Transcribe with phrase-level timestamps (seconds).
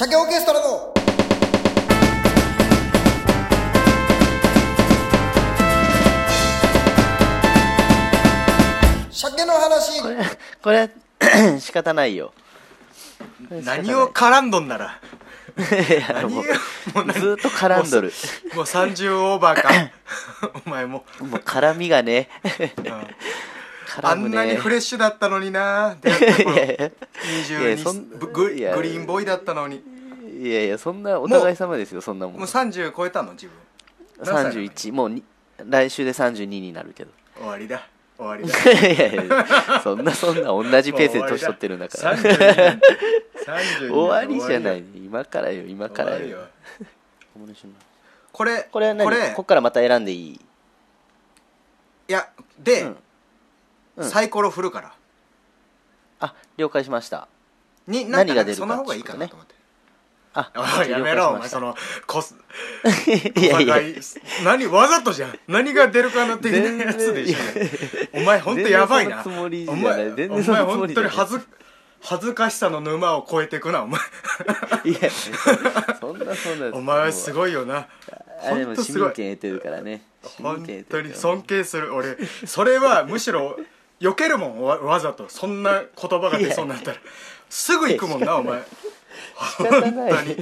[0.00, 0.94] 鮭オーケストラの。
[9.10, 10.00] 鮭の話。
[10.00, 10.16] これ
[10.62, 12.32] これ 仕方ないよ。
[13.50, 14.98] 何を絡んどんなら。
[16.14, 16.44] 何をもう
[17.04, 17.12] 何？
[17.20, 18.10] ずーっと絡んどる。
[18.54, 19.68] もう30オーバーか。
[20.64, 22.30] お前も、もう絡みがね。
[22.78, 22.90] うん。
[22.90, 23.06] あ
[24.00, 24.30] 絡むね。
[24.30, 25.96] んなにフレッシュだったのにな。
[26.00, 26.54] 出会った頃。
[26.54, 26.74] いやいや。
[26.74, 26.90] いや
[27.20, 29.89] 22そんブググリーンボーイだったのに
[30.40, 33.32] いやいやそんなお互い様ですよそんなもんもう30超えたの？
[33.32, 33.54] 自分。
[34.16, 35.22] 何歳なの31もうに
[35.58, 37.10] 来週で32になるけど。
[37.36, 37.86] 終わりだ。
[38.16, 38.72] 終わりだ。
[38.88, 42.16] いやいやそんなそんな同じペースで年取ってるんだから。
[42.16, 42.86] 32なんて
[43.44, 44.84] 32終わりじゃな終い。
[45.04, 46.16] 今からよ今からよ。
[46.16, 46.38] わりよ。
[47.34, 47.40] こ
[48.32, 49.04] これれは何？
[49.04, 49.34] これ。
[49.36, 50.40] こっからまた選んでいい？
[52.08, 52.96] いやで、うん。
[53.96, 54.10] うん。
[54.10, 54.94] サイコロ振るから。
[56.20, 57.28] あ了解しました。
[57.86, 59.59] に何が出るかその方がいいかなと思って
[60.32, 61.76] あ おいやめろお前そのの
[62.06, 62.36] こす
[63.36, 63.96] いやいやお互い
[64.44, 65.38] 何わざとじゃん。
[65.48, 67.36] 何が出るかな的なやつでしょ。
[68.12, 69.22] お前ほんとやばいな。
[69.24, 71.40] お前お前本当に恥ず
[72.02, 74.00] 恥ずかしさの沼を越えていくなお前。
[74.84, 75.10] いや
[76.00, 77.88] そんなそんなお前はすごいよな。
[78.42, 80.02] あでも市民権得てるからね。
[80.42, 81.94] 本当に尊敬する。
[81.94, 83.58] 俺それはむしろ
[84.00, 85.28] 避けるもんわわざと。
[85.28, 86.96] そんな言葉が出そうになったら。
[87.50, 88.62] すぐ行くもんなお前
[89.58, 90.12] 仕方ない。
[90.12, 90.36] 本当に。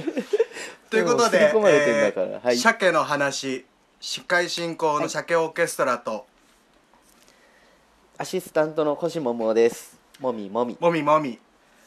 [0.89, 2.57] ということででえーはい。
[2.57, 3.65] 鮭の話。
[4.01, 6.25] 司会進行の鮭オーケストラと、
[8.17, 9.99] アシスタントの星桃です。
[10.21, 10.77] もみもみ。
[10.79, 11.37] もみもみ。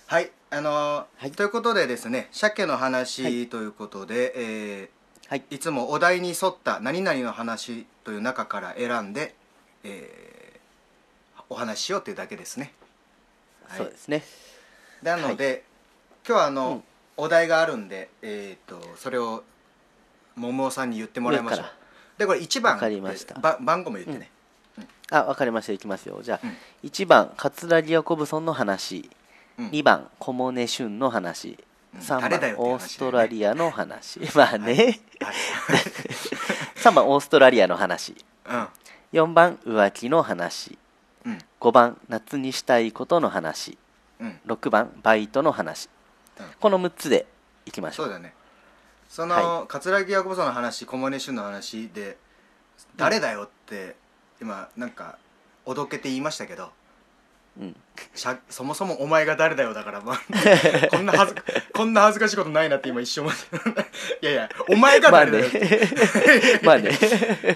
[0.06, 1.30] はいあのーはい。
[1.30, 4.90] ということでですね鮭の話ということで、え
[5.28, 5.42] はい。
[5.50, 9.34] ーいつもお題に沿った何々の話という中から選んで、
[9.84, 10.32] えー
[11.48, 12.72] お話ししようというだけですね、
[13.68, 13.78] はい。
[13.78, 14.24] そうですね。
[15.02, 15.64] なので、
[16.26, 16.82] 今日はあの、うん。
[17.16, 19.44] お題があるんで、えー、とそれを
[20.34, 21.66] 桃さんに言ってもらいましょう。
[22.18, 23.38] でこれ1番わかりました。
[23.38, 24.30] ば番号も言ってね、
[25.10, 25.72] あわかりました。
[25.72, 26.20] いきますよ。
[26.22, 26.88] じゃあ、うん。
[26.88, 29.10] 1番桂木ヤコブソンの話、
[29.58, 29.68] うん。
[29.68, 31.58] 2番小茂俊の話。
[31.94, 32.00] うん。
[32.00, 32.70] 3誰だよっていう話だよね。
[32.70, 34.20] 番オーストラリアの話。
[34.34, 34.74] まあね。
[34.74, 35.00] はい。
[36.80, 38.16] 3番オーストラリアの話。
[38.46, 38.68] うん。
[39.12, 40.78] 4番浮気の話。
[41.26, 41.38] うん。
[41.60, 43.76] 5番夏にしたいことの話。
[44.18, 44.40] うん。
[44.46, 46.01] 6番バイトの話、うん
[46.60, 47.26] この6つで
[47.66, 48.34] いきましょそううだね。
[49.08, 52.16] その、は桂木ヤコブソンの話小森俊の話で
[52.96, 53.96] 誰だよって
[54.40, 55.18] 今なんか
[55.64, 56.70] おどけて言いましたけど
[57.60, 57.76] うん、
[58.14, 60.20] し ゃそもそもお前が誰だよだから、まあ、
[60.90, 61.42] こんな恥ず
[61.72, 63.46] こんな恥ずかしいことないなって今一瞬思って
[64.22, 66.98] いやいやお前がまあね誰だよって、まあね。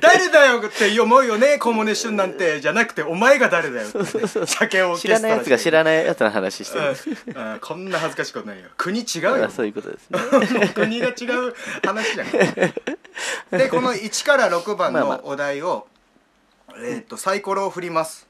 [0.00, 2.60] 誰だよって思うよね小森俊なんて。
[2.60, 6.96] じゃなくてお前が誰だよって酒を知らないやつが知らないやつの話してる、
[7.34, 7.52] うん。
[7.52, 7.58] うん。
[7.60, 8.68] こんな恥ずかしいことないよ。
[8.76, 9.44] 国違うよ。
[9.44, 10.68] あそういうことですね。
[10.74, 11.54] 国が違う
[11.84, 13.58] 話じゃん。
[13.58, 15.16] でこの1から6番まあまあ。
[15.18, 15.86] のお題を、
[16.76, 18.26] えー、とサイコロを振ります。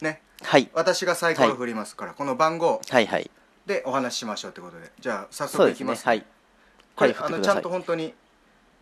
[0.00, 0.68] ねはい。
[0.72, 3.30] 私がサイコロを振りますから、この番号はいはい。
[3.66, 6.00] でお話ししましょうってことでじゃあ早そうです速いきます。
[6.00, 6.24] ねはい。
[6.96, 7.14] これ、はい。
[7.14, 8.14] 振っあのちゃんと本当に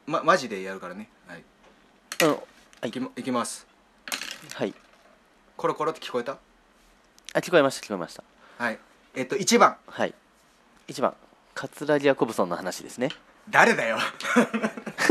[0.07, 1.09] まマジでやるからね。
[1.27, 1.45] はい。
[2.23, 2.31] うん。
[2.31, 2.37] は
[2.85, 2.89] い。
[2.89, 3.67] いきまいきます。
[4.55, 4.75] はい。
[5.57, 6.39] コロコロって聞こえた？
[7.35, 8.23] あ聞こえました聞こえました。
[8.57, 8.79] はい。
[9.15, 9.77] えっ、と1番。
[9.87, 10.15] はい。
[10.89, 11.15] 1番。
[11.55, 13.11] 桂木ヤコブソンの話ですね。
[13.51, 13.99] 誰だよ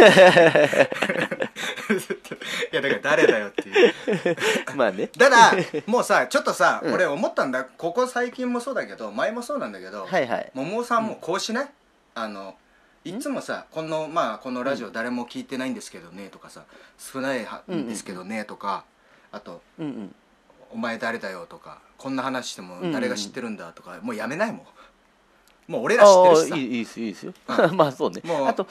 [2.72, 3.94] いやだから誰だよっていう。
[4.75, 5.08] まあね。
[5.08, 5.53] ただ
[5.86, 6.94] もうさちょっとさ、うん。
[6.94, 7.66] 俺思ったんだ。
[7.66, 10.52] ここ最近もそうだけど前もそうなんだけど、はいはい。
[10.53, 11.70] 桃さんもこうしない、
[12.16, 12.56] あの
[13.03, 16.66] いつもさこのまあこのラジオ誰も聞いてないんですけどねとかさ
[16.98, 18.84] 少ないはうんうんんですけどねとか
[19.31, 20.16] あとうんうん
[20.74, 25.72] 「お前誰だよ」とかこんな話しても誰が知ってるんだとか、もうやめないもん。
[25.72, 26.56] もう俺ら知ってるしさ。
[26.56, 27.34] ああいいいいですいいですよ。
[27.48, 28.22] う まあそうね。
[28.24, 28.68] もうあと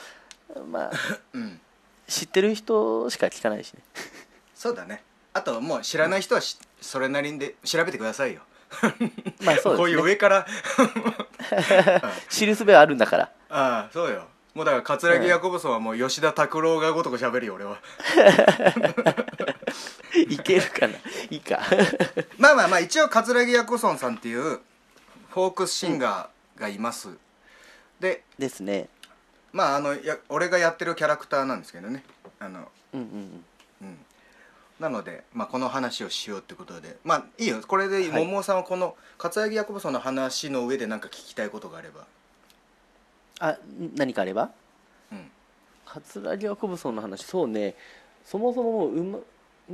[0.71, 0.91] まあ
[1.33, 1.59] うん
[2.07, 3.81] 知ってる人しか聞かないしね。
[4.55, 5.03] そうだね。
[5.33, 8.41] あともう知らない人はしそれなりで調べてくださいよ。
[9.43, 10.47] まあそうこういうですね上から。
[12.29, 13.31] 知るすべはあるんだから。
[13.49, 14.27] ああそうよ。
[14.55, 17.77] もうだから桂木ヤコブソンはもう吉田拓郎がごとく喋るよ俺は。
[20.15, 20.95] いけるかな。
[21.29, 21.59] いいか。
[22.39, 24.59] まあまあまあ一応桂木ヤコソンさんっていう
[25.29, 27.09] フォークシンガーがいます、
[27.99, 28.89] でですね
[29.57, 32.03] まああのや俺がやってるキャラクターなんですけどね。
[32.39, 33.43] あのうんうん
[33.81, 33.97] うん。
[34.79, 36.97] なので、まあ、この話をしようってことで。
[37.03, 37.59] まあいいよ。
[37.67, 38.25] これではい。
[38.25, 42.05] 桃さんはこの桂木ヤコブソンの話の上で何か聞きたいことがあれば。
[43.39, 43.57] あん
[43.95, 44.51] 何かあれば？
[45.11, 45.31] うん。
[45.85, 47.23] 桂木ヤコブソンの話。
[47.23, 47.73] そうね。
[48.23, 49.17] そもそももううま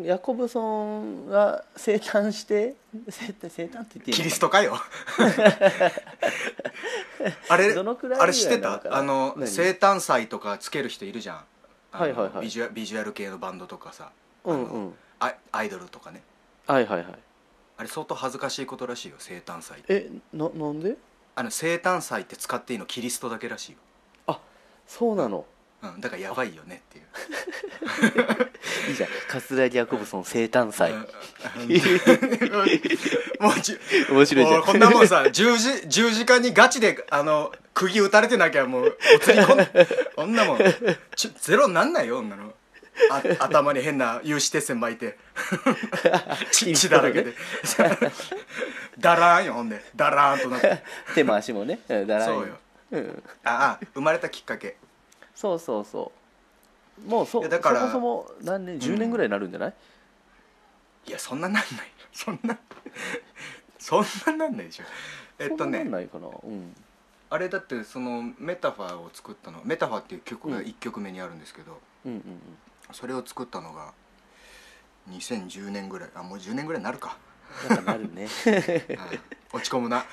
[0.01, 2.75] ヤコブソンが生誕して
[3.09, 4.77] 生誕生誕って言っていいキリストかよ。
[7.49, 8.81] あれどのくらいあれ知ってた？
[8.89, 9.47] あの何？
[9.47, 11.45] 生誕祭とかつける人いるじゃん。
[11.91, 12.45] はいはいはい。
[12.45, 14.11] ビジュアビジュアル系のバンドとかさ。
[14.45, 14.93] うんうん。
[15.19, 16.23] アアイドルとかね。
[16.65, 17.07] はいはいはい。
[17.77, 20.95] あれ相当恥ずかしいことらしいよ生誕祭えななんで？
[21.35, 24.39] あの生誕祭って使っていいのキリストだけらしいよ、
[24.87, 25.45] そうなの
[25.83, 27.03] うん、だからやばいよねっていう。
[28.89, 29.09] いいじゃん。
[29.27, 30.93] 桂木ヤコブソン生誕祭。
[30.93, 30.99] うん。
[30.99, 31.05] も
[33.49, 33.77] うじ
[34.09, 34.63] 面白いじゃん。
[34.63, 39.57] こんなもんさ十字十字架にガチであの釘打たれてなきゃもうお釣りこん
[40.15, 40.59] こんなもん。
[41.15, 42.53] ちょゼロになんないよ女の。
[43.11, 45.17] あ頭に変な有刺鉄線巻いて。
[46.51, 47.33] 血血だらけで。
[48.99, 49.83] だらーんよほんで。
[49.93, 50.81] だらーんとなって。
[51.13, 51.79] 手も足もね。
[51.89, 52.57] うんだらんそうよ。
[52.91, 54.77] うんああ生まれたきっかけ
[55.35, 56.11] そうそうそ
[57.05, 57.09] う。
[57.09, 59.73] もうそいやだからそもそも何年10年ぐらいになるんじゃない、
[61.07, 61.65] いやそんななんない。
[62.13, 62.57] そんな
[63.79, 64.05] そん
[64.37, 64.83] ななんないでしょ。
[65.39, 66.27] えっとそんななねんないかな？
[66.27, 66.75] うん。
[67.29, 70.63] あれだってそのメタファーを作ったのメタファーっていう曲がうん。
[70.65, 72.41] 1曲目にあるんですけど、うんうん
[72.91, 73.93] それを作ったのが
[75.09, 76.09] 2010年ぐらい。
[76.13, 77.17] あもう10年ぐらいになるか、
[77.69, 78.27] うんなんかなるね。
[78.97, 79.19] はい。
[79.51, 80.05] 落ち込むな。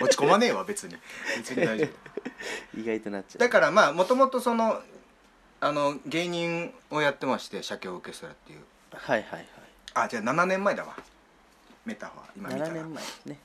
[0.00, 0.96] 落ち込まねえわ別に。
[1.36, 2.17] 別に大丈夫
[2.76, 3.38] 意外となっちゃう。
[3.38, 4.82] だからまあもともとその
[5.60, 8.64] あの芸人をやってまして鮭オーケストラっていう。
[8.92, 9.46] はいはい
[9.94, 10.96] あじゃあ7年前だわ。
[11.84, 12.24] メタファー。
[12.36, 12.82] 今はい7見たら。
[12.82, 13.38] 年前ですね。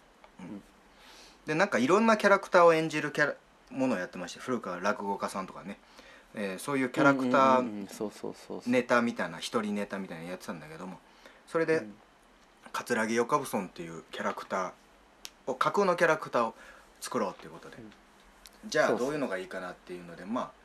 [1.45, 3.34] でなんかいろんなキャラクターを演じるキャラ
[3.69, 5.78] ものをやってまして古くは落語家さんとかね、
[6.36, 11.00] えーそういうキャラクタうんーネタみたいな一人ネタみたいなのやってたんだけども
[11.48, 11.95] それで、うん
[12.72, 14.72] 桂木よかぶそんっていうキャラクター
[15.45, 16.56] を架空のキャラクターを
[17.01, 17.92] 作ろうっていうことで、うん
[18.68, 20.63] じゃあどういうのがいいかなっていうのでまあ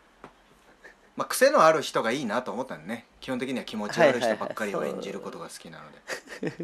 [1.18, 3.04] まあ癖のある人がいいなと思ったんでね。
[3.20, 5.84] 基本的には気持ち悪い人ばっかりを演じることが好きなの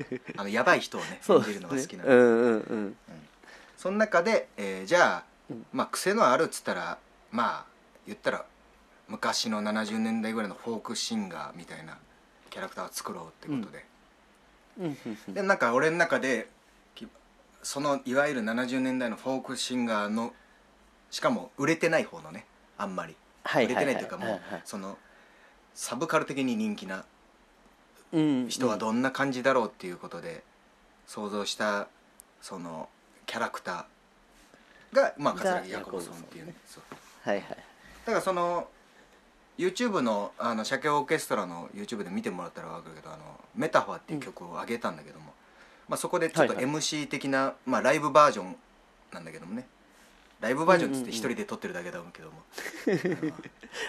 [0.07, 0.21] で。
[0.39, 2.15] あのやばい人をね演じるのが好きなので。
[2.15, 2.97] うんうんうん。
[3.77, 5.67] その中で、えーじゃあ、うん。
[5.73, 6.99] まあ癖のあるっつったら
[7.33, 7.65] まあ
[8.07, 8.45] 言ったら
[9.09, 11.99] 昔の70年代ぐらいのフォークシンガーみたいな
[12.49, 13.85] キャラクターを作ろうってことで、
[14.79, 15.35] うん。
[15.35, 16.49] でなんか俺の中で
[16.95, 17.09] き
[17.65, 20.33] そのいわゆる70年代のフォークシンガーの
[21.15, 22.45] しかも売れてない方のね
[22.77, 23.15] あんまり、
[23.45, 24.99] はい売れてないというかもう、その
[25.73, 27.05] サブカル的に人気な
[28.13, 30.43] うん人はどんな感じだろうっていうことで
[31.07, 31.87] 想像した
[32.43, 32.89] その
[33.27, 36.55] キャラクターがまあが桂木ヤコブソンっていうね。
[37.23, 37.49] はいはい。
[37.49, 37.57] だ
[38.07, 38.67] からその
[39.57, 43.23] YouTube のあの鮭オーケストラの YouTube で見てもらったら分かるけど「あの
[43.55, 45.33] メタファー」っていう曲を上げたんだけども、
[45.89, 48.57] まあ、そこでちょっと MC 的な、まあ、ライブバージョン
[49.13, 49.69] なんだけどもね
[50.41, 52.43] ライブバージョンっつって一人で撮ってるだけだけども、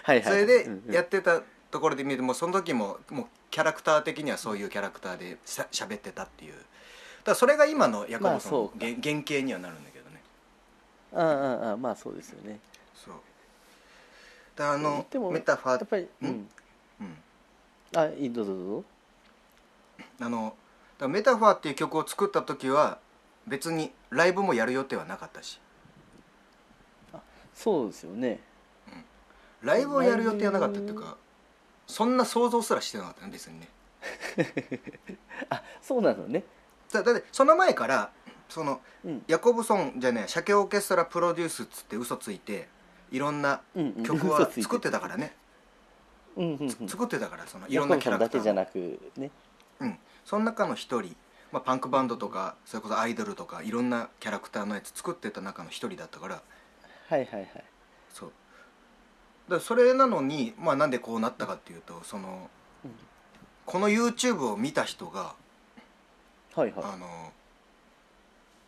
[0.03, 0.23] はいはい。
[0.23, 6.53] それでやってたところで見てもその時ももうキャラクター的にはそういうキャラクターでしゃ喋ってたっていう。
[7.23, 10.21] だそれが今のヤコブソンの原原型にはなるんだけどね。
[11.13, 12.59] ああああまあそうですよね。
[12.93, 13.15] そう。
[14.55, 16.49] だあのメタファーやっぱりうん？
[17.01, 17.17] うん。
[17.95, 18.83] あいいどうぞどうぞ。
[20.21, 20.55] あの
[20.97, 22.99] だメタファーっていう曲を作った時は
[23.47, 25.59] 別にライブもやる予定はなかったし
[27.55, 28.41] そうですよね。
[29.61, 31.17] ライブをやる予定はなかったっていうか
[31.87, 33.67] そんな想像すらしてなかったね別にね。
[35.49, 36.43] あそうなのね。
[36.91, 38.11] だだってその前から
[38.49, 39.23] そのうん。
[39.27, 42.67] ヤコブソンじゃねえ鮭オーケストラプロデュースっつって嘘ついて
[43.11, 43.61] いろんな
[44.03, 45.35] 曲は作ってたからね。
[46.35, 49.31] うん作ってたからそのいヤろんなキャラクターをけじゃなくね。
[49.79, 49.99] うん。
[50.25, 51.15] その中の一人、
[51.51, 56.41] まあ、パンクバンドとかそれこそアイドルとかいろんなキャラクターのやつ作ってた中の一人だったから
[57.07, 57.63] はいはいはい。
[58.13, 58.31] そう。
[59.49, 62.49] だそれなのに、まあ、なんでこうなったかっていうとその、
[62.83, 62.91] うん。
[63.65, 65.35] この YouTube を見た人が
[66.55, 67.33] はいはあの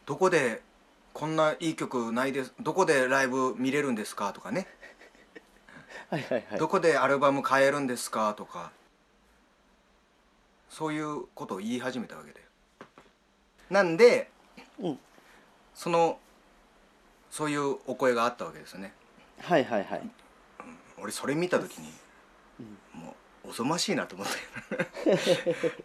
[0.05, 0.61] どこで
[1.13, 4.67] こんないい曲ないですどこでライブ見れるんですかとかね、
[6.11, 6.59] い はいはいはい。
[6.59, 8.71] どこでアルバム買えるんですかとか
[10.69, 12.41] そういうことを言い始めたわけで
[13.69, 14.29] なんで
[14.79, 14.99] うん。
[15.73, 16.19] その
[17.31, 18.93] そういうお声があったわけですよね。
[19.41, 20.01] はいはいはい。
[21.01, 21.91] 俺それ見た時に、
[22.93, 23.15] も
[23.45, 24.27] うおぞましいなと思っ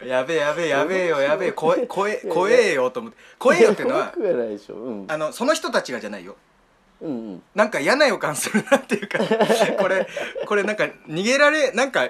[0.00, 0.06] て。
[0.06, 1.52] やべえやべえやべえよやべえ。
[1.52, 3.18] 怖え怖え怖えよと思って。
[3.38, 4.74] 怖えよっていうのは怖くはないでしょ。
[4.76, 5.06] うん。
[5.08, 6.36] あのその人たちがじゃないよ。
[7.02, 7.42] うんうん。
[7.54, 9.18] なんか嫌な予感するなっていうか
[9.78, 10.06] これ
[10.46, 12.08] これなんか逃げられなんか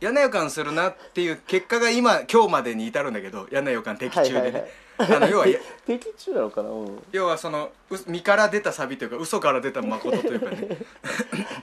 [0.00, 5.46] 嫌な予感するなっていう結果が今今日までに至るんだけど嫌な予感的中でね、はいはいはいあの要は
[5.86, 7.02] 敵中なのかなうん。
[7.12, 10.68] 要はそのう身から出たサビというか嘘から出た誠というかね、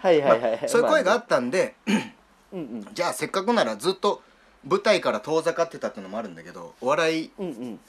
[0.02, 0.70] はいはいはいはい。
[0.70, 2.16] そういう声があまったんで、ね
[2.52, 2.88] うんうん。
[2.94, 4.22] じゃあせっかくならずっと
[4.68, 7.80] 舞台から遠ざかってたっていうのもあるんだけどお笑いうんうん。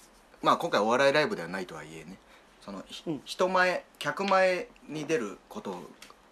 [0.43, 2.19] まあ今回お笑いライブではないとはいえね。
[2.65, 3.23] その、ひうん。
[3.25, 5.79] 人前客前に出ること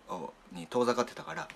[0.09, 1.49] をに遠ざかってたから、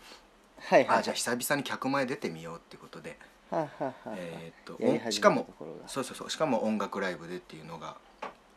[0.60, 0.98] はいはい。
[0.98, 3.18] あじゃあ久々に客前出てみようっていうことで、
[3.52, 5.46] えーっとしかも
[5.86, 7.96] そうそうそうしかも音楽ライブでっていうのが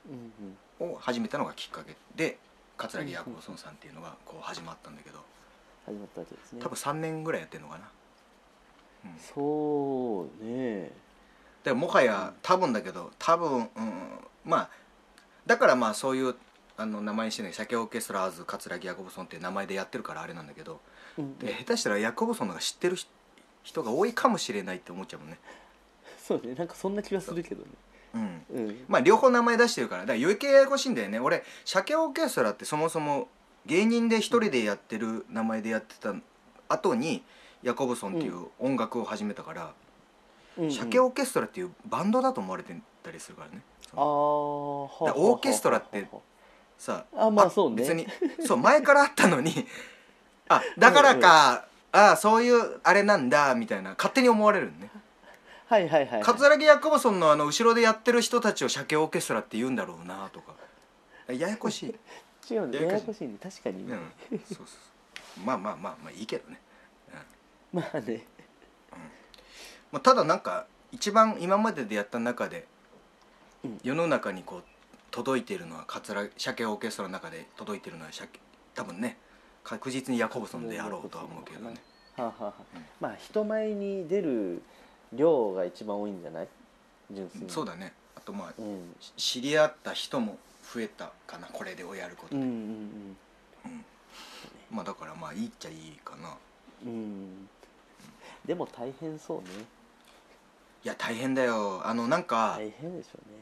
[0.08, 0.34] うん
[0.80, 2.38] うんを始めたのがきっかけで
[2.78, 5.20] 桂木ヤコブソンさんっていうのがこう始まったんだけど。
[5.86, 6.62] 始まったわけですね。
[6.62, 7.90] 多分3年ぐらいやってるのかな、
[9.06, 10.92] うん、そうね。
[11.64, 13.70] でもはや多分だけど多分、うん、
[14.46, 14.70] まあ
[15.46, 16.36] だからまあそういう
[16.78, 20.80] あの名前にしてね鮭オーケストラーズ桂木ヤコブソンっていう名前でやってるからあれなんだけど
[21.18, 23.10] うんで下手したらヤコブソンのが知ってる人
[23.70, 25.38] 人が多いかもしれないって思っちゃうもんね。
[26.18, 26.56] そうね。
[26.56, 27.70] なんかそんな気がするけどね。
[28.16, 28.46] うん。
[28.50, 28.86] うん。
[28.88, 30.02] まあ両方名前出してるから。
[30.02, 31.20] だから余計ややこしいんだよね。
[31.20, 33.28] 俺鮭オーケストラってそもそも
[33.68, 36.16] 芸人で一人でやってる名前でやってた
[36.68, 37.24] 後に
[37.62, 39.74] ヤコブソンっていう音楽を始めたから、
[40.58, 40.64] うん。
[40.64, 43.62] うん鮭オーケストラっていうバンドだと思われてたりするからね。
[43.94, 46.06] あーはあだからオーケストラって
[46.78, 47.76] さあまあそうね。
[47.78, 48.08] 別に
[48.46, 49.54] そう前からあったのに。
[50.50, 53.96] あだからか、あそういうあれなんだみたいな。
[53.98, 54.92] 勝手に思われるね。
[55.70, 56.24] あはいはいはいはい。
[56.24, 60.54] 桂木ヤコブソンのあの後ろでやってる人たちを鮭オーケストラって言うんだろうなとか。
[61.28, 61.96] ややこしい、
[62.54, 63.28] 違うねややこしい。
[63.28, 63.96] ね確かにね、
[64.32, 64.74] うん、そうそうそ
[65.42, 65.46] う。
[65.46, 66.60] まあまあまあまあいいけどね、
[67.72, 68.26] まあね。
[69.92, 72.68] まあ、ただなんか一番今まででやった中で
[73.64, 73.80] うん。
[73.84, 74.64] 世の中にこう
[75.12, 78.40] 届いているのは桂鮭オーケストラの中で届いているのは鮭
[78.74, 79.18] 多分ね
[79.70, 81.76] 確実にヤコブソンであろうとは思うけどね。
[82.18, 82.64] はあはあはあ。
[82.76, 84.62] うんまあ人前に出る
[85.14, 86.48] 量が一番多いんじゃない？
[87.12, 87.50] 純粋に。
[87.50, 87.94] そうだね。
[88.16, 88.96] あとまあうん。
[89.00, 90.38] し知り合った人も
[90.74, 93.18] 増えたかなこれでをやることで、うんうん
[94.72, 96.36] まあだからまあいいっちゃいいかな。
[96.86, 96.92] うん。
[96.92, 97.50] うん
[98.46, 99.66] でも大変そうね。
[100.84, 101.86] いや大変だよ。
[101.86, 103.38] あのなんか、大変でしょうね。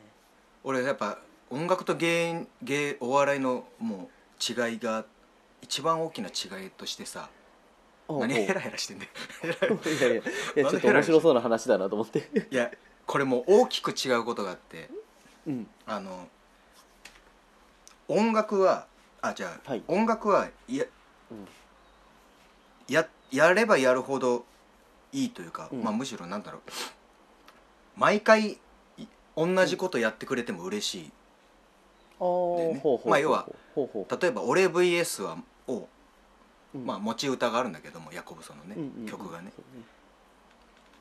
[0.64, 1.20] 俺やっぱ
[1.50, 5.06] 音楽と芸芸お笑いのもう違いが
[5.62, 7.30] 一番大きな違いとしてさ
[8.10, 9.12] 何ヘラヘラしてんだよ。
[9.84, 10.24] いやいやい
[10.56, 12.30] や ちょっと面白そうな話だなと思って。
[12.50, 12.72] いや
[13.06, 14.90] これもう大きく違うことがあって
[15.46, 15.70] うん。
[15.86, 16.28] あの
[18.08, 18.88] 音楽は
[19.22, 19.84] あじゃあ、はい。
[19.88, 20.86] 音楽はいや
[21.32, 21.48] うん。
[22.88, 24.46] ややればやるほど
[25.12, 25.84] いいというか、うん。
[25.84, 26.62] まあ、むしろなんだろう。
[27.98, 28.60] 毎回
[28.98, 31.12] い同じことやってくれても嬉しい
[32.20, 33.48] ねまあ要は
[34.22, 35.88] 例えば「俺 VS は」を、
[36.74, 36.78] う。
[36.78, 36.86] ん。
[36.86, 39.06] まあ、持ち歌があるんだけどもヤコブソンのね、うんうんうん。
[39.06, 39.52] 曲がね。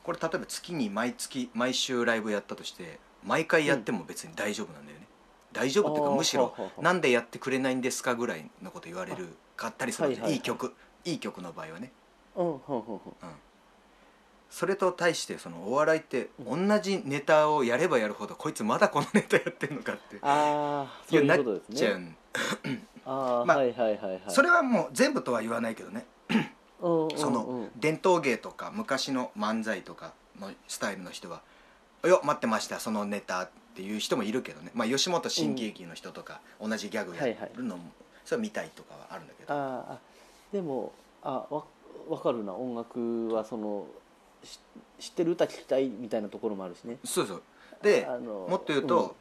[0.03, 5.07] これ例えば月に毎月毎週ライブやったとして毎回やっても別に大丈夫なんだよね、
[5.53, 10.37] 大丈夫っていうかむしろはあはあ「なんでやってくれないんですか?」ぐらいのこと言われるかったりするはいはいはいい。
[10.37, 11.93] い曲いい曲の場合はね。
[12.37, 12.61] うん
[14.51, 22.17] それと対してそのお笑いって同じネタをやればやるほどこいつまだこのネタやってんのかってああそういうことですちゃうね。
[23.05, 24.21] ああ、まあはいはいはいはい。
[24.29, 26.07] それはもう全部とは言わないけどね。
[26.81, 27.19] うんうんうん。
[27.19, 31.43] その伝統芸とか昔の漫才とかのスタイルの人は
[32.05, 37.93] 「よ待ってましたそのネタ」っていう人もいるけどね、まあ、吉本新喜劇の人とか同じギャグやるのも、
[38.25, 39.55] それは見たいとかはあるんだけど。
[39.55, 39.99] あ
[40.53, 41.65] でもあわ
[42.09, 42.55] 分かるな。
[42.55, 44.06] 音楽はそのし
[44.99, 46.99] 知ってる歌聞きたいみたいなところもあるしね。
[47.05, 47.43] そうそう。
[47.83, 49.17] であのもっと言うと、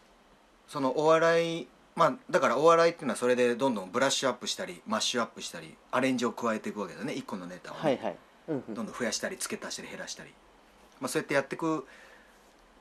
[0.68, 7.14] そのお笑いまあだからお笑いっていうのはそれでどんどんブラッシュアップしたりマッシュアップしたりアレンジを加えていくわけだね。
[7.14, 8.16] 一個のネタをね、はいはい、
[8.50, 8.74] うんうん。
[8.74, 10.32] どんどん増やしたり付け足したり減らしたり、
[11.00, 11.86] まあ、そうやってやっていく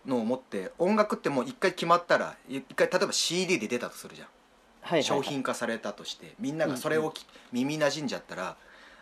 [0.06, 4.34] のを持って音楽ってもう一回決まったら一回例えば CD で出たとするじゃん、はい
[4.82, 5.02] はいはい。
[5.04, 8.56] 商品化されたとしてみんながそれをき、耳なじんじゃったら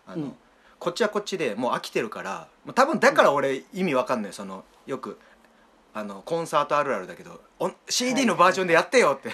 [0.06, 0.32] あの、うん
[0.82, 5.16] こっちはこっちでもう飽きてるからもう多分だから俺意味わかんないそのよく
[5.94, 9.30] あのコンサートあるあるだけどお CD のバージョンでやってよって、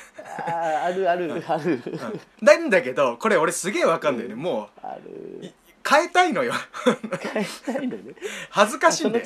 [0.47, 1.83] あーあるあるある。
[1.87, 2.21] うん。
[2.45, 4.25] なんだけどこれ俺すげえわかんない。
[4.25, 5.09] よね、もあう
[5.40, 5.47] る。
[5.47, 5.55] い
[5.88, 6.52] 変えたいのよ。
[7.33, 8.12] 変えたいんだよね。
[8.50, 9.25] 恥ずかしいんだよ。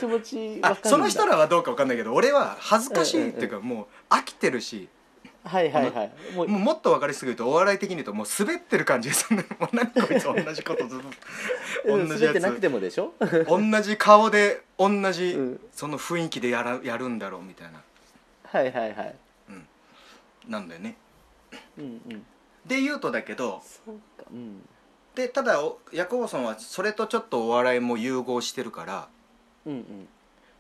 [0.84, 4.88] その人らはどうかわかんないけど俺は恥ずかしいっていうかもう飽きてるし
[5.44, 6.12] はいはいはい。
[6.36, 9.08] もうもうもっと分かりすぎるとお笑い的に言うともう滑ってる感じ。
[9.08, 13.12] ですもう何こいつ同じことずっと同じや滑ってなくつてもでしょ？
[13.48, 15.60] 同じ顔で同じうん。
[15.72, 17.82] その雰囲気でやらやるんだろうみたいな。
[18.44, 19.14] はいはいはい。
[20.48, 20.96] なんだよね。
[21.78, 22.26] うんうん。
[22.66, 24.24] で言うとだけどそうか。
[24.30, 24.68] うん。
[25.14, 29.08] でただおヤコブソンはそれとちょっとお笑いも融合してるから
[29.66, 30.08] うんうん。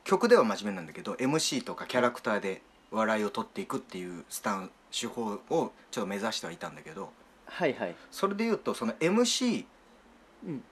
[0.04, 2.60] 曲では真面目なんだけど MC とかキャラクターで
[2.92, 7.10] 笑いを取っていくっていうスタン手法をちょっと目指してはいたんだけど
[7.46, 7.94] はいはい。
[8.10, 9.64] それで言うとその MC
[10.46, 10.62] うん。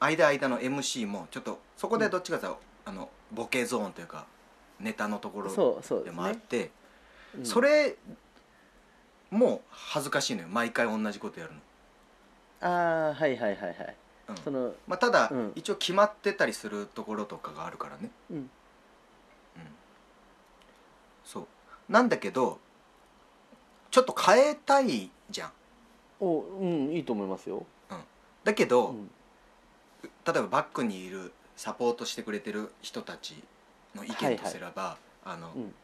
[0.00, 4.26] 間間の MC もちょっとそこでどっちかというとあのボケゾーンというか
[4.80, 6.70] ネタのところでもあって
[7.36, 7.46] うん。
[7.46, 7.96] それ
[9.30, 10.48] もう恥ずかしいのよ。
[10.48, 11.60] 毎回同じことやるの、
[12.60, 13.96] ああはいはいはいはい。
[14.28, 14.36] うん。
[14.36, 15.52] そのまあ、ただ、うん。
[15.54, 18.10] 一応決まってたりするところとかがあるからね。
[18.30, 18.50] うん
[21.32, 21.46] そう。
[21.88, 22.58] なんだけど
[23.90, 25.52] ちょっと変えたいじゃん。
[26.20, 27.66] おうんいいと思いますよ、
[28.44, 29.10] だけど、うん、
[30.24, 33.42] 例えばバックにいるサポートしてくれてる人たち
[33.94, 35.74] の意見とすれば、あの、うん。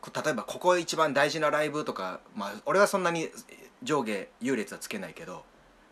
[0.00, 3.30] こ例えばここ一番大事なライブとか、まあ、俺はそんなに
[3.82, 5.44] 上下優劣はつけないけど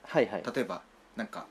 [0.04, 0.42] はいはい。
[0.54, 0.82] 例えば
[1.16, 1.46] なんか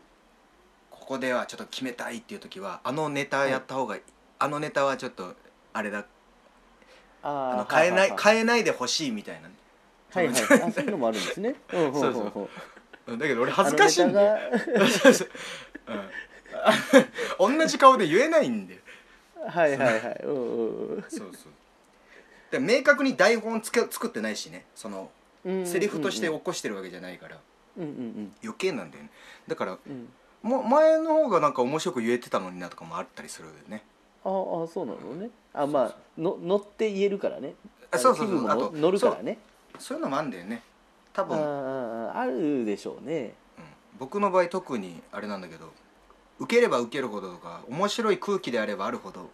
[0.92, 4.01] ここではちょっと決めたいっていう時はあのネタやった方がいい、
[4.38, 5.36] あのネタはちょっと
[5.74, 6.06] あれだ
[7.24, 9.50] ああの変えないは変えないでほしいみたいな。
[10.13, 10.36] はいはい。
[10.44, 11.56] はいあそういうのもあるんですね。
[11.70, 14.38] だけど俺恥ずかしいんだ
[17.40, 18.80] 同じ顔で言えないんだよ。
[19.36, 20.01] タがはいはい。
[20.01, 21.01] はいうんうん。
[21.10, 21.51] そうそう。
[22.51, 24.66] で明確に台本つけ作ってないしね。
[24.75, 25.10] その
[25.46, 27.38] うんセリフとして起こしてるわけじゃないから。
[27.78, 29.10] うんうん余計なんだよね。
[29.48, 29.92] だからうん。
[29.92, 30.10] うん
[30.44, 33.84] も前の方がなんか面白く言えてたのになとかもあったりするよね。
[34.24, 34.32] ああ
[34.68, 37.53] そうなのねあまあの乗って言えるからね。
[37.91, 38.39] あそうそうそう。
[38.39, 39.38] 気分乗るからね。
[39.79, 40.62] そういうのもあるんだよね。
[41.13, 43.34] 多分、うん、あああるでしょうね。
[44.00, 45.72] 僕の場合特にあれなんだけど
[46.39, 49.29] 受ければ受けるほどとか面白い空気であればあるほど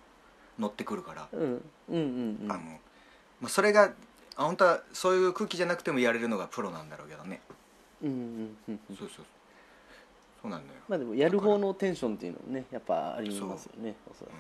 [0.60, 1.42] 乗ってくるから、うん。
[1.42, 2.52] うんうんうん。
[2.52, 2.62] あの
[3.42, 3.94] まあ、それが
[4.36, 7.40] あ本当はそういう空気じゃなくてもやれるのがプロなんだろうけどね、
[8.02, 8.96] うんうんうんうん。
[8.96, 9.22] そうそうそ
[10.48, 10.50] う。
[10.50, 10.80] なんだよ。
[10.88, 14.34] まあでもやる方のテンションっていうのもねやっぱありますよねおそらく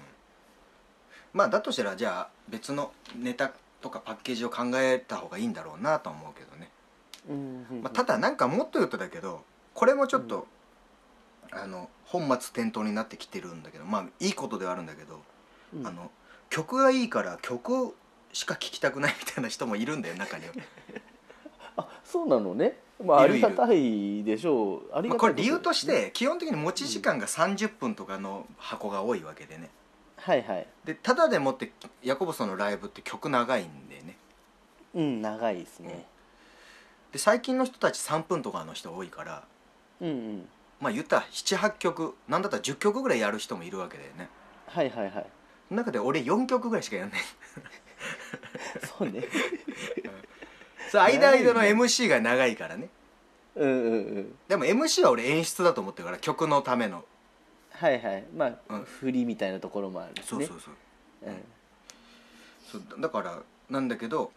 [1.33, 6.69] まあだとしたらじゃあ別のネタとかパッケージを考えた方がいいんだろうなとは思うけどね、
[7.29, 7.83] うんうんうん。
[7.83, 9.43] まあ、ただなんかもっと言うとだけど
[9.73, 10.47] これもちょっと、
[11.51, 15.21] あの本末転倒になってきてるんだけどまあいいことではあるんだけど、
[15.75, 15.87] うん。
[15.87, 16.11] あの
[16.49, 17.93] 曲がいいから曲
[18.33, 20.53] しか聴きたくないみたいな人もいるんだよ中には、
[21.77, 22.79] あそうなのね。
[23.03, 24.97] まあありがたいでしょう。
[24.97, 29.69] ありまあ、がたいこれ理由としねて基本的に持ち時間が30分とかの箱が多いわけでね
[30.27, 30.67] はいはい。
[30.83, 31.71] でただでもって
[32.03, 34.17] ヤコブソンのライブって曲長いんでね。
[34.93, 36.05] うん長いですね。
[37.13, 39.43] で最近の人たち3分とかの人多いから
[40.01, 40.49] うんうん。
[40.81, 44.27] まあ言ったら78曲なんだったら10曲ぐらいやる人もいるわけだよね。
[44.67, 45.25] はいはいはい。
[45.69, 47.19] その中で俺4曲ぐらいしかやんない。
[48.99, 49.23] そうね。
[50.91, 52.89] そう間間の MC が長いからね。
[53.55, 54.35] うんうんうん。
[54.49, 57.05] でも MC は俺演出だと思ってるから曲のための
[57.79, 58.23] はいはい。
[58.35, 58.83] まあ、うん。
[58.83, 60.23] 振りみたいなところもあるしね。
[60.25, 60.73] そうそうそう。
[61.27, 61.43] うん
[62.71, 64.31] そうだからなんだけど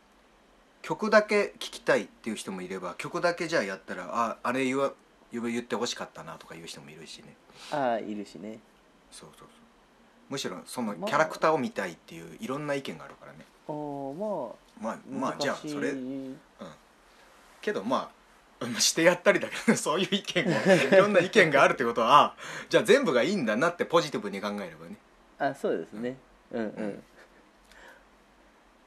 [0.83, 4.92] 曲だけ聴きたいっていう人もいれば曲だけじゃあやったらああれ言わ
[5.33, 7.35] 言言ってほしかったなとかいう人もいるしね。
[7.72, 8.61] ああいるしね。
[9.11, 9.48] そうそうそう。
[10.31, 11.11] むしろそのキまあ。
[11.11, 13.38] ャラクターを見たいっていういろんな意見があるからね。
[13.68, 13.74] ああ
[14.81, 15.92] まあまあまあじゃあそれ
[17.61, 18.09] けどまあうん
[18.79, 22.37] してやったりだけど そういう意見がいろんな意見があるってことはあ
[22.68, 24.96] じゃあ全部がいいんだなってポジティブに考えればね。
[25.38, 26.16] あそうですね。
[26.53, 26.62] うん。
[26.62, 27.03] うん、うん。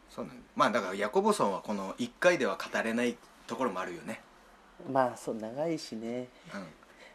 [0.10, 0.44] そうなんだ。
[0.56, 4.22] まあだからヤコブソンはこの1回では語れないところもあるよね、
[4.90, 6.30] まあそう長いしね。
[6.54, 6.68] うん。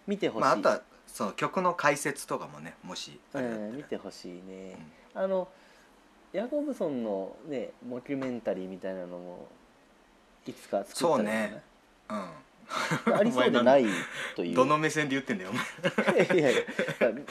[0.07, 3.69] 見てほしい、まあ、あとはその曲の解説とかもねもしあうれだったら。
[3.69, 4.77] ん見てほしいね、
[5.15, 5.49] あの
[6.33, 9.49] ヤコブソンのねモキュメンタリーみたいなのも
[10.47, 11.63] いつか作ったらそうね。
[12.11, 12.31] うん
[13.13, 13.87] ありそうでない
[14.37, 14.55] という。
[14.55, 16.39] どの目線で言ってんだよお前。
[16.39, 16.63] いやいや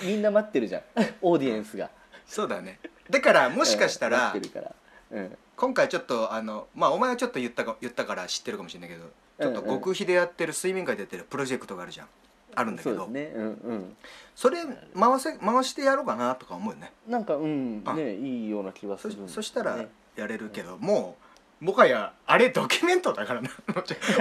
[0.03, 0.81] みんな待ってるじゃん。
[1.21, 1.89] オーディエンスが。
[2.25, 2.79] そうだね。
[3.09, 4.75] だからもしかしたら待ってるから。
[5.11, 5.37] うん。
[5.55, 9.05] 今回ちょっとあのまあお前はちょっと言ったか言ったから知ってるかもしれないけど
[9.39, 12.07] ちょっとうんうん極秘でやってる睡眠会でやってるプロジェクトがあるじゃん。
[12.55, 13.05] あるんだけど。
[13.05, 13.35] そうですね。
[13.35, 13.97] うんうん。
[14.35, 14.57] それ
[14.99, 16.91] 回せ回してやろうかなとか思うよね。
[17.07, 19.29] なんかうんあねいいような気はすそるね。
[19.29, 19.77] そしたら
[20.15, 21.26] やれるけどもう
[21.59, 23.49] もはやあれドキュメントだからな。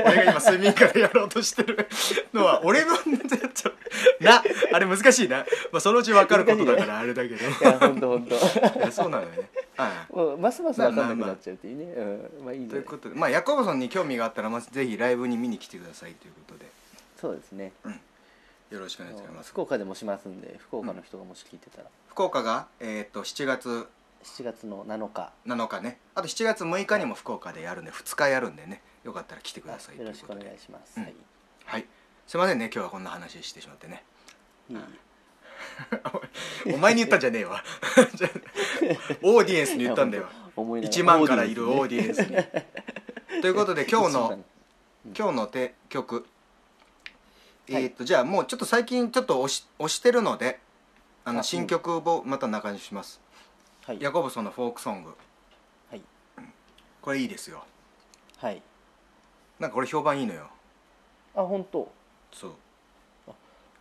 [0.06, 1.86] 俺が今睡眠会でやろうとしてる
[2.32, 2.92] のは 俺の
[4.20, 5.38] なあれ難しいな、
[5.70, 7.36] まあ、そのうち分かることだからあれだけど。
[7.36, 9.50] いや本当本当そうなのよね。
[9.76, 10.16] はい。
[10.16, 12.68] もうますます分かんなくなっちゃうっていうね、うん、まあいいん。
[12.68, 16.66] じゃないということでまあヤコブソンに興味があったらまずぜひライブに見に来てくださいということで。
[17.20, 17.72] そうですね。
[18.70, 19.50] よろしくお願いします。
[19.50, 23.86] 福岡でもしますんで福岡の人がもし聞いてたら、福岡が、えー、と7月
[24.26, 25.32] 7月の7日。
[25.46, 25.98] 7日ね。
[26.14, 28.82] あと7月6日にも福岡でやるんで2日やるんでね。
[29.04, 31.04] よかったら来てくださいとよろしくお願いします、うん。
[31.04, 31.14] はい。
[31.64, 31.86] はい。
[32.26, 32.70] すいませんね。
[32.74, 34.02] 今日はこんな話してしまってね。
[34.68, 34.78] いい。
[36.74, 37.62] お前に言ったんじゃねえわ。
[39.22, 40.28] オーディエンスに言ったんだよ。
[40.56, 41.02] 思いながら。
[41.02, 42.32] 1万からいるオーディエンスに。
[42.32, 42.66] ね
[43.40, 44.44] ということで今日一の番
[45.16, 46.26] 今日のて曲。
[47.70, 47.84] はい。
[47.84, 50.58] えーっとじゃあもうちょっと最近ちょっと押し押してるので
[51.24, 53.20] あのあ新曲をまた中にします
[53.86, 53.98] はい。
[54.00, 55.14] ヤコブソンのフォークソング。
[55.90, 56.02] はい。
[57.00, 57.64] これいいですよ。
[58.38, 58.60] はい。
[59.60, 60.48] なんかこれ評判いいのよ。
[61.36, 61.88] あ本当？
[62.32, 62.52] そう。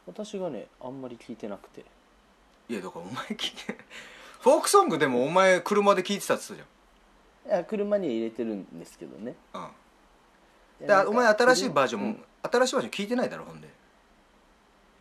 [0.05, 1.83] 私がねあんまり聞いてなくて。
[2.69, 3.77] いやだからお前聞いて
[4.41, 6.67] フォークソングでもお前車で聞いてたっつったじ
[7.47, 9.35] いや車には入れてるんですけどね。
[9.53, 9.69] ゃんうん。
[9.69, 9.71] い
[10.87, 12.25] やなんかだお前新しいバージョンも、うん。
[12.43, 13.69] 新しいバージョン聞いてないだろほんで。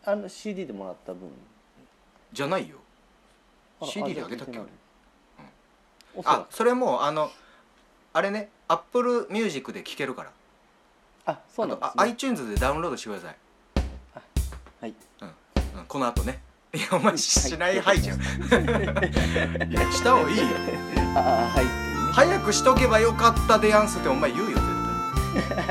[0.03, 1.31] あの CD でもらった分。
[2.33, 2.77] じゃないよ。
[3.79, 4.53] あ CD であげたっけ？
[4.53, 4.67] じゃあ聞いてない。
[4.67, 4.84] うんおそらく
[6.23, 7.31] あそれもあの
[8.13, 10.31] あれねアップルミュージックで聴けるから。
[11.27, 12.03] あそうなんですね。
[12.03, 13.35] iTunes でダウンロードしてください、
[14.79, 14.93] はい。
[15.21, 16.39] うん、この後ね。
[16.73, 18.01] いやお前ししないはい。
[18.01, 18.19] じゃん。
[18.21, 20.43] いやした方がいいよ。
[21.15, 21.65] ああはい
[22.13, 24.61] 早くしとけばよかったでやんすってお前言うよ絶
[25.49, 25.65] 対。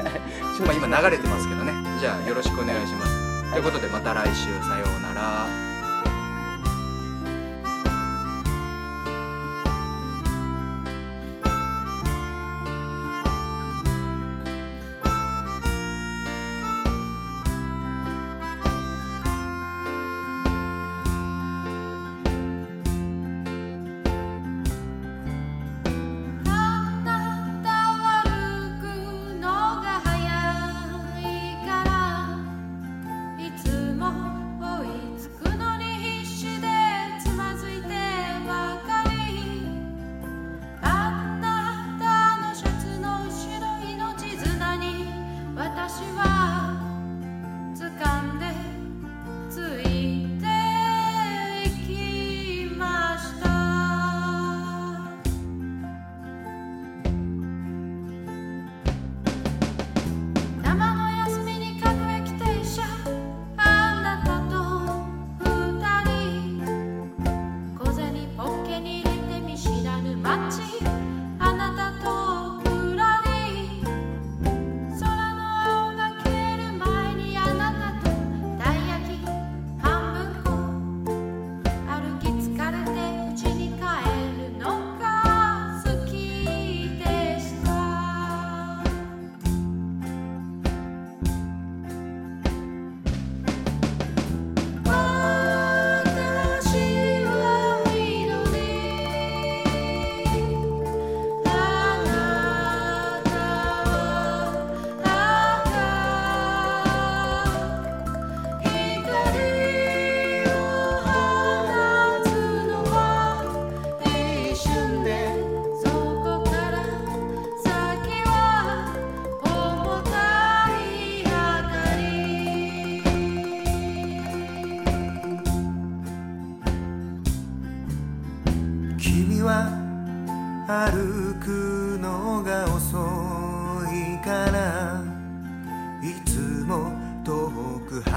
[0.66, 1.72] まあ今流れてますけどね。
[2.00, 4.50] じゃあよろしくお願いします、ということでまた来週。
[4.62, 5.63] さようなら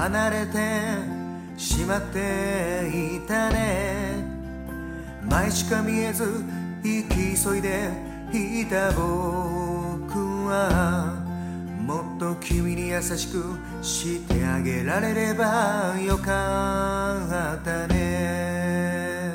[0.08, 0.58] 離れて
[1.58, 4.24] しまっていたね。
[5.28, 6.24] 前しか見えず
[6.82, 7.90] 行き急いで
[8.32, 9.04] いた僕
[10.46, 11.14] は。
[11.84, 19.34] もっと君に優しくしてあげられればよかったね。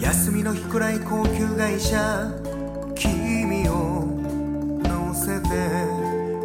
[0.00, 2.41] 休みの日くらい高級会社
[5.22, 5.48] せて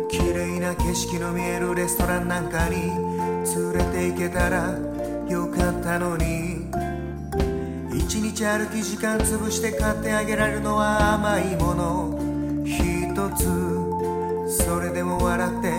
[0.07, 4.77] 綺麗な景色の見えるレストランなんかに連れて行けたら
[5.27, 6.67] よかったのに。
[7.91, 12.19] 一日歩き時間潰して買ってあげられるのは甘いもの。
[12.65, 15.76] 一つそれでも笑って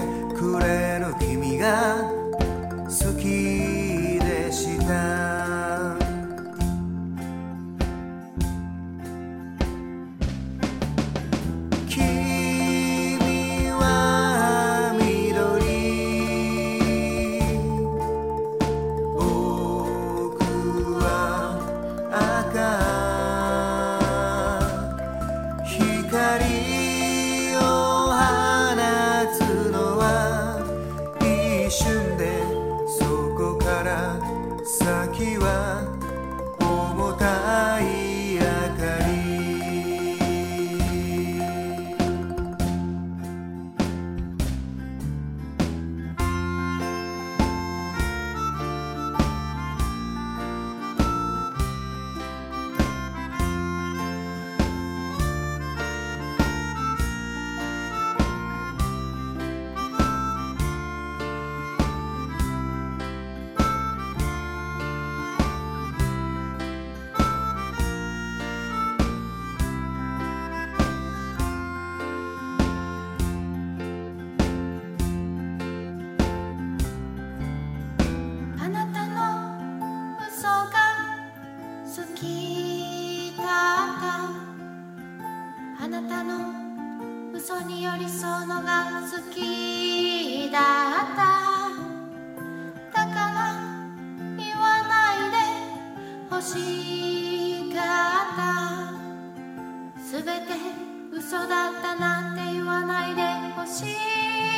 [101.94, 103.22] なんて言わないで
[103.54, 104.57] ほしい。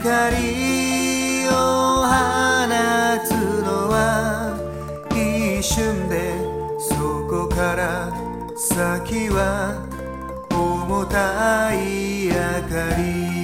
[0.00, 2.10] 光を放
[3.26, 3.30] つ
[3.62, 4.54] のは
[5.10, 6.38] 一瞬で
[6.78, 6.94] そ
[7.28, 8.12] こから
[8.56, 9.84] 先は
[10.50, 13.37] 重たい明かり